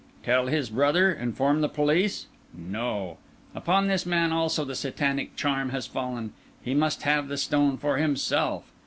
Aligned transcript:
Tell 0.23 0.47
his 0.47 0.71
brother, 0.71 1.11
inform 1.13 1.61
the 1.61 1.69
police? 1.69 2.25
No; 2.55 3.19
upon 3.53 3.85
this 3.85 4.03
man 4.03 4.31
also 4.31 4.65
the 4.65 4.73
Satanic 4.73 5.35
charm 5.35 5.69
has 5.69 5.85
fallen; 5.85 6.33
he 6.63 6.73
must 6.73 7.03
have 7.03 7.27
the 7.27 7.37
stone 7.37 7.77
for 7.77 7.97
himself. 7.97 8.63